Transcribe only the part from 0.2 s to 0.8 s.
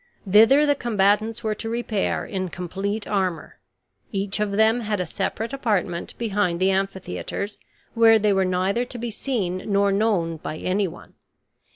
Thither the